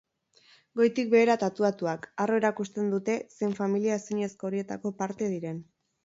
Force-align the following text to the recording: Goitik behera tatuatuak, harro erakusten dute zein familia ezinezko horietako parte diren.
Goitik 0.79 1.09
behera 1.09 1.33
tatuatuak, 1.41 2.07
harro 2.23 2.39
erakusten 2.41 2.89
dute 2.93 3.17
zein 3.35 3.53
familia 3.59 3.97
ezinezko 4.01 4.49
horietako 4.51 4.93
parte 5.03 5.29
diren. 5.35 5.61